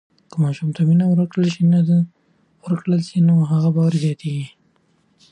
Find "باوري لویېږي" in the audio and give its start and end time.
3.75-4.37